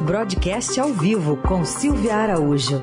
[0.00, 2.80] Broadcast ao vivo com Silvia Araújo.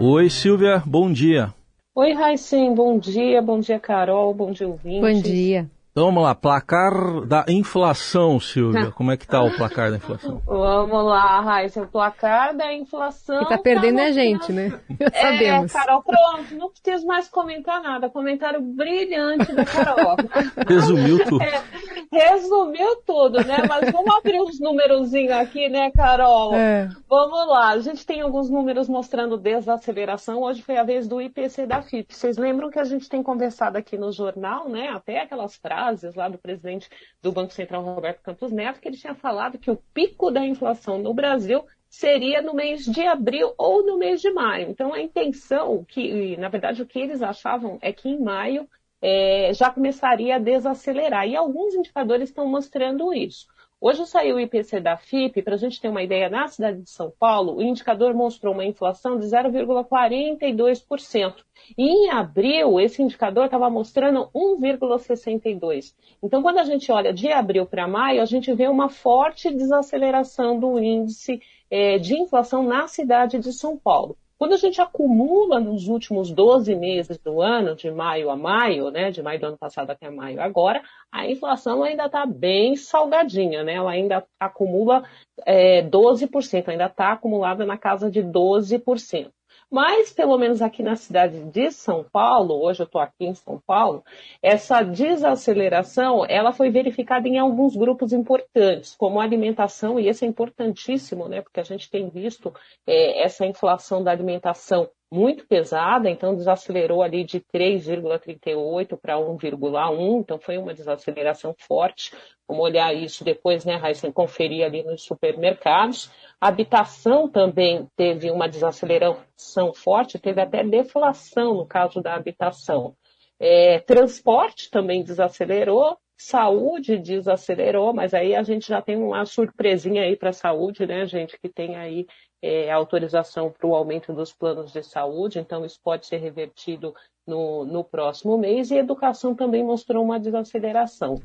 [0.00, 1.54] Oi, Silvia, bom dia.
[1.94, 5.00] Oi, Raicem, bom dia, bom dia, Carol, bom dia, ouvinte.
[5.00, 5.70] Bom dia.
[5.94, 8.90] Então vamos lá, placar da inflação, Silvia.
[8.98, 10.42] Como é que tá o placar da inflação?
[10.44, 13.38] Vamos lá, Raíssa, o placar da inflação.
[13.44, 14.72] Que tá perdendo tá a gente, né?
[15.00, 15.72] É, sabemos.
[15.72, 18.10] Carol, pronto, não preciso mais comentar nada.
[18.10, 20.16] Comentário brilhante da Carol.
[20.66, 21.42] Resumiu tudo.
[21.42, 21.62] É,
[22.10, 23.58] resumiu tudo, né?
[23.68, 26.54] Mas vamos abrir uns númerozinhos aqui, né, Carol?
[26.54, 26.88] É.
[27.08, 27.68] Vamos lá.
[27.68, 30.42] A gente tem alguns números mostrando desaceleração.
[30.42, 32.14] Hoje foi a vez do IPC da FIP.
[32.14, 34.88] Vocês lembram que a gente tem conversado aqui no jornal, né?
[34.88, 36.88] Até aquelas frases frases lá do presidente
[37.22, 40.98] do Banco Central, Roberto Campos Neto, que ele tinha falado que o pico da inflação
[40.98, 44.70] no Brasil seria no mês de abril ou no mês de maio.
[44.70, 48.68] Então, a intenção, que, na verdade, o que eles achavam é que em maio
[49.00, 51.28] é, já começaria a desacelerar.
[51.28, 53.46] E alguns indicadores estão mostrando isso.
[53.86, 56.88] Hoje saiu o IPC da FIP, para a gente ter uma ideia, na cidade de
[56.88, 61.34] São Paulo, o indicador mostrou uma inflação de 0,42%.
[61.76, 65.92] E em abril, esse indicador estava mostrando 1,62%.
[66.22, 70.58] Então, quando a gente olha de abril para maio, a gente vê uma forte desaceleração
[70.58, 74.16] do índice é, de inflação na cidade de São Paulo.
[74.38, 79.10] Quando a gente acumula nos últimos 12 meses do ano, de maio a maio, né,
[79.10, 83.74] de maio do ano passado até maio agora, a inflação ainda está bem salgadinha, né?
[83.74, 85.04] Ela ainda acumula
[85.46, 89.30] é, 12%, ainda está acumulada na casa de 12%.
[89.74, 93.60] Mas, pelo menos aqui na cidade de São Paulo, hoje eu estou aqui em São
[93.66, 94.04] Paulo,
[94.40, 100.28] essa desaceleração ela foi verificada em alguns grupos importantes, como a alimentação, e esse é
[100.28, 101.42] importantíssimo, né?
[101.42, 102.54] Porque a gente tem visto
[102.86, 110.40] é, essa inflação da alimentação muito pesada, então desacelerou ali de 3,38 para 1,1, então
[110.40, 112.12] foi uma desaceleração forte.
[112.48, 116.10] Vamos olhar isso depois, né, Raíssa, conferir ali nos supermercados.
[116.40, 122.96] A habitação também teve uma desaceleração forte, teve até deflação no caso da habitação.
[123.38, 130.16] É, transporte também desacelerou, saúde desacelerou, mas aí a gente já tem uma surpresinha aí
[130.16, 132.06] para a saúde, né, gente, que tem aí
[132.40, 136.94] é, autorização para o aumento dos planos de saúde, então isso pode ser revertido
[137.26, 141.20] no, no próximo mês, e educação também mostrou uma desaceleração.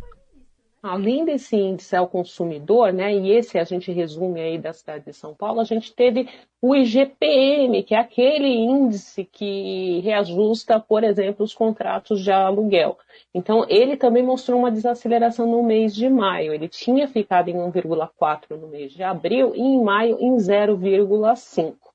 [0.82, 5.14] Além desse índice ao consumidor, né, e esse a gente resume aí da cidade de
[5.14, 6.30] São Paulo, a gente teve
[6.62, 12.98] o IGPM, que é aquele índice que reajusta, por exemplo, os contratos de aluguel.
[13.34, 16.54] Então, ele também mostrou uma desaceleração no mês de maio.
[16.54, 21.89] Ele tinha ficado em 1,4 no mês de abril e em maio em 0,5.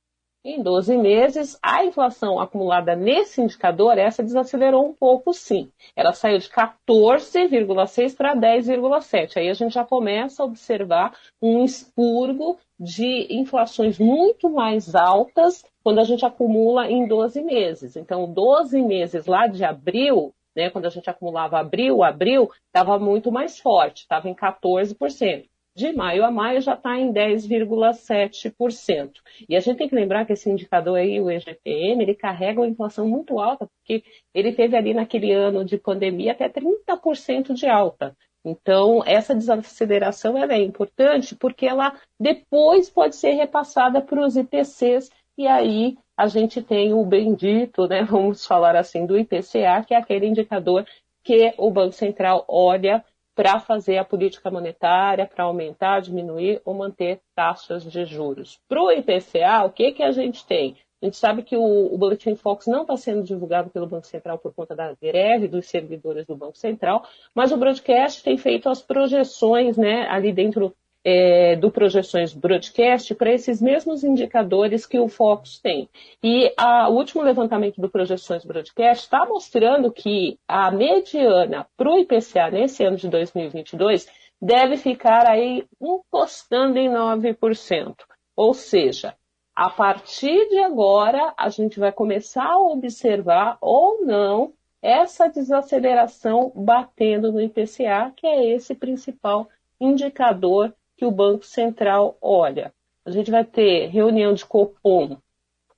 [0.47, 5.73] Em 12 meses, a inflação acumulada nesse indicador, essa desacelerou um pouco sim.
[5.97, 9.39] Ela saiu de 14,6 para 10,7.
[9.39, 16.01] Aí a gente já começa a observar um expurgo de inflações muito mais altas quando
[16.01, 17.97] a gente acumula em 12 meses.
[17.97, 23.33] Então, 12 meses lá de abril, né, quando a gente acumulava abril, abril, estava muito
[23.33, 29.21] mais forte, estava em 14% de maio a maio já está em 10,7%.
[29.49, 32.69] E a gente tem que lembrar que esse indicador aí, o EGPM, ele carrega uma
[32.69, 38.17] inflação muito alta, porque ele teve ali naquele ano de pandemia até 30% de alta.
[38.45, 45.47] Então, essa desaceleração é importante porque ela depois pode ser repassada para os IPCs e
[45.47, 50.27] aí a gente tem o bendito, né, vamos falar assim, do IPCA, que é aquele
[50.27, 50.87] indicador
[51.25, 53.03] que o Banco Central olha
[53.35, 58.61] para fazer a política monetária, para aumentar, diminuir ou manter taxas de juros.
[58.69, 60.77] Para o IPCA, o que, que a gente tem?
[61.03, 64.39] A gente sabe que o, o Boletim Fox não está sendo divulgado pelo Banco Central
[64.39, 68.81] por conta da greve dos servidores do Banco Central, mas o broadcast tem feito as
[68.81, 75.59] projeções né, ali dentro é, do Projeções Broadcast para esses mesmos indicadores que o Focus
[75.59, 75.89] tem.
[76.23, 81.99] E a, o último levantamento do Projeções Broadcast está mostrando que a mediana para o
[81.99, 84.09] IPCA nesse ano de 2022
[84.41, 87.95] deve ficar aí encostando em 9%.
[88.35, 89.15] Ou seja,
[89.55, 94.53] a partir de agora, a gente vai começar a observar ou não
[94.83, 99.49] essa desaceleração batendo no IPCA, que é esse principal
[99.81, 102.73] indicador que o Banco Central olha.
[103.05, 105.19] A gente vai ter reunião de Copom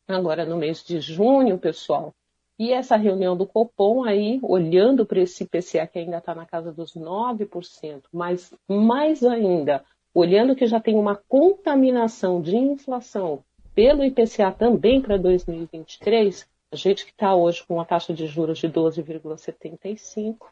[0.09, 2.15] agora no mês de junho, pessoal.
[2.59, 6.73] E essa reunião do Copom aí, olhando para esse IPCA que ainda está na casa
[6.73, 9.85] dos 9%, mas mais ainda,
[10.15, 17.05] olhando que já tem uma contaminação de inflação pelo IPCA também para 2023, a gente
[17.05, 20.47] que está hoje com uma taxa de juros de 12,75,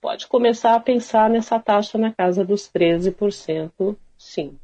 [0.00, 4.58] pode começar a pensar nessa taxa na casa dos 13%, sim.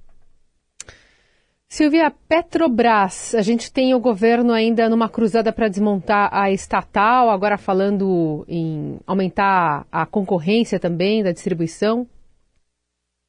[1.68, 7.56] Silvia, Petrobras, a gente tem o governo ainda numa cruzada para desmontar a estatal, agora
[7.56, 12.06] falando em aumentar a concorrência também da distribuição.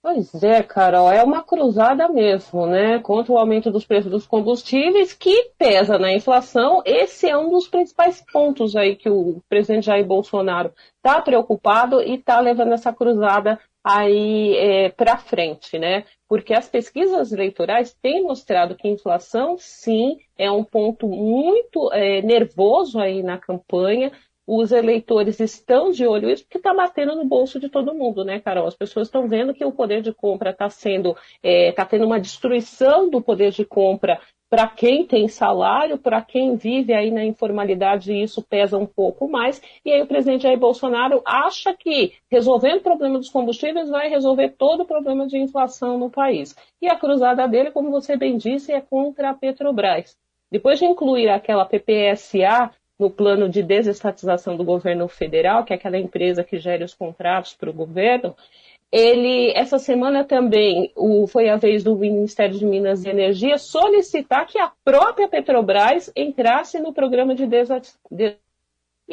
[0.03, 2.99] Pois é, Carol, é uma cruzada mesmo, né?
[2.99, 6.81] Contra o aumento dos preços dos combustíveis, que pesa na inflação.
[6.85, 12.15] Esse é um dos principais pontos aí que o presidente Jair Bolsonaro está preocupado e
[12.15, 16.03] está levando essa cruzada aí é, para frente, né?
[16.27, 22.99] Porque as pesquisas eleitorais têm mostrado que inflação, sim, é um ponto muito é, nervoso
[22.99, 24.11] aí na campanha
[24.45, 28.39] os eleitores estão de olho nisso porque está batendo no bolso de todo mundo, né,
[28.39, 28.67] Carol?
[28.67, 32.05] As pessoas estão vendo que o poder de compra está sendo, está é, tá tendo
[32.05, 34.19] uma destruição do poder de compra
[34.53, 39.59] para quem tem salário, para quem vive aí na informalidade, isso pesa um pouco mais.
[39.83, 44.49] E aí o presidente Jair Bolsonaro acha que resolvendo o problema dos combustíveis vai resolver
[44.49, 46.55] todo o problema de inflação no país.
[46.79, 50.15] E a cruzada dele, como você bem disse, é contra a Petrobras.
[50.51, 52.69] Depois de incluir aquela PPSA
[53.03, 57.53] no plano de desestatização do governo federal, que é aquela empresa que gera os contratos
[57.53, 58.33] para o governo,
[58.89, 64.45] ele, essa semana também, o, foi a vez do Ministério de Minas e Energia solicitar
[64.45, 68.42] que a própria Petrobras entrasse no programa de desestatização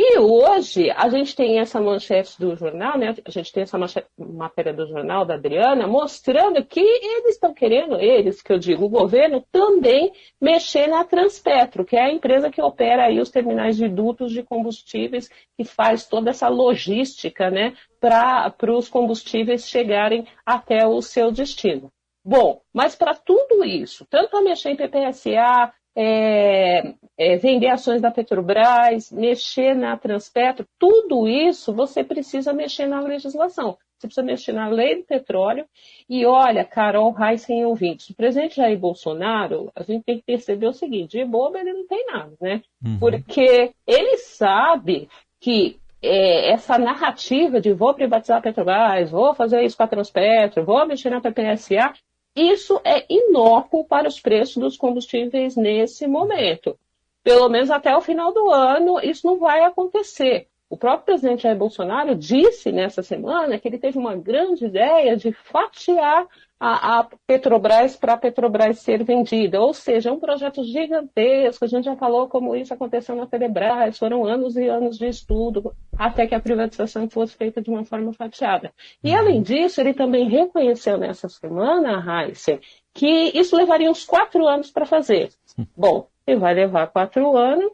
[0.02, 3.14] e hoje a gente tem essa manchete do jornal, né?
[3.23, 8.00] A gente tem essa manchete, matéria do jornal da Adriana mostrando que eles estão querendo,
[8.00, 10.11] eles, que eu digo, o governo, também
[10.41, 14.43] mexer na Transpetro, que é a empresa que opera aí os terminais de dutos de
[14.43, 17.75] combustíveis, que faz toda essa logística, né?
[18.00, 21.93] Para os combustíveis chegarem até o seu destino.
[22.25, 28.11] Bom, mas para tudo isso, tanto a mexer em PPSA, é, é, vender ações da
[28.11, 33.77] Petrobras, mexer na Transpetro, tudo isso você precisa mexer na legislação.
[33.99, 35.67] Você precisa mexer na lei do petróleo.
[36.09, 40.73] E olha, Carol Heissen ouvintes, o presidente Jair Bolsonaro, a gente tem que perceber o
[40.73, 42.63] seguinte: de bobo ele não tem nada, né?
[42.83, 42.99] Uhum.
[42.99, 45.07] Porque ele sabe
[45.39, 50.65] que é, essa narrativa de vou privatizar a Petrobras, vou fazer isso com a Transpetro,
[50.65, 51.93] vou mexer na PPSA,
[52.35, 56.79] isso é inócuo para os preços dos combustíveis nesse momento.
[57.23, 60.49] Pelo menos até o final do ano, isso não vai acontecer.
[60.69, 65.32] O próprio presidente Jair Bolsonaro disse nessa semana que ele teve uma grande ideia de
[65.32, 66.27] fatiar
[66.61, 69.59] a, a Petrobras para a Petrobras ser vendida.
[69.59, 71.65] Ou seja, é um projeto gigantesco.
[71.65, 73.99] A gente já falou como isso aconteceu na Petrobras.
[73.99, 78.12] Foram anos e anos de estudo até que a privatização fosse feita de uma forma
[78.12, 78.73] fatiada.
[79.03, 79.19] E, uhum.
[79.19, 82.61] além disso, ele também reconheceu nessa semana, Heisen,
[82.93, 85.31] que isso levaria uns quatro anos para fazer.
[85.75, 87.73] Bom, ele vai levar quatro anos,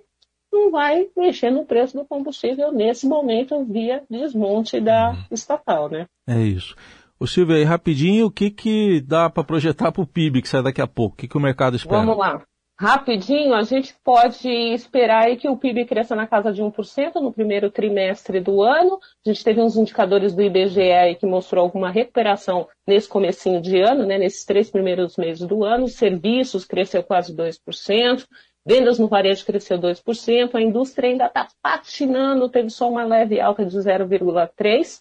[0.53, 5.25] não vai mexer no preço do combustível nesse momento via desmonte da uhum.
[5.31, 6.07] estatal, né?
[6.29, 6.77] É isso.
[7.19, 10.63] O Silvio, aí rapidinho, o que, que dá para projetar para o PIB que sai
[10.63, 11.15] daqui a pouco?
[11.15, 11.99] O que, que o mercado espera?
[11.99, 12.43] Vamos lá.
[12.79, 17.33] Rapidinho, a gente pode esperar aí que o PIB cresça na casa de 1% no
[17.33, 18.99] primeiro trimestre do ano.
[19.25, 24.05] A gente teve uns indicadores do IBGE que mostrou alguma recuperação nesse comecinho de ano,
[24.05, 25.89] né, nesses três primeiros meses do ano.
[25.89, 28.27] Serviços cresceu quase 2%.
[28.67, 33.65] Vendas no varejo cresceu 2%, a indústria ainda está patinando, teve só uma leve alta
[33.65, 34.99] de 0,3%.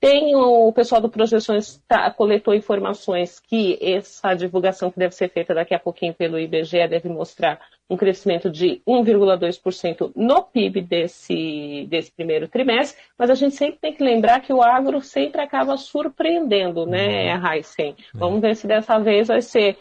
[0.00, 5.54] Tem o pessoal do Projeções tá, coletou informações que essa divulgação que deve ser feita
[5.54, 7.58] daqui a pouquinho pelo IBGE deve mostrar
[7.88, 13.92] um crescimento de 1,2% no PIB desse, desse primeiro trimestre, mas a gente sempre tem
[13.92, 17.52] que lembrar que o agro sempre acaba surpreendendo, né, uhum.
[17.52, 17.96] Heisen?
[18.14, 19.78] Vamos ver se dessa vez vai ser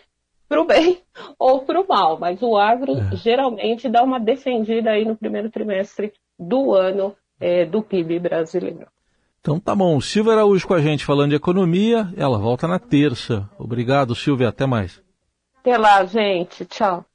[0.48, 1.02] para o bem
[1.40, 3.16] ou para o mal, mas o agro é.
[3.16, 8.88] geralmente dá uma defendida aí no primeiro trimestre do ano é, do PIB brasileiro.
[9.44, 10.00] Então tá bom.
[10.00, 12.10] Silvia Araújo com a gente falando de economia.
[12.16, 13.50] Ela volta na terça.
[13.60, 14.48] Obrigado, Silvia.
[14.48, 15.02] Até mais.
[15.60, 16.66] Até lá, gente.
[16.66, 17.06] Tchau.